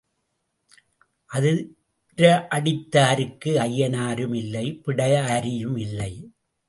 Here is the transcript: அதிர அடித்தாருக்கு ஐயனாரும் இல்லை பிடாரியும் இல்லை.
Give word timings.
அதிர 1.31 2.31
அடித்தாருக்கு 2.51 3.51
ஐயனாரும் 3.67 4.35
இல்லை 4.35 4.65
பிடாரியும் 4.85 5.77
இல்லை. 5.77 6.13